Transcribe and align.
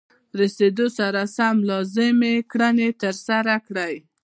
رسیدو 0.39 0.85
سره 0.99 1.21
سم 1.35 1.55
لازمې 1.69 2.35
کړنې 2.51 2.89
ترسره 3.01 3.55
کړئ. 3.67 3.95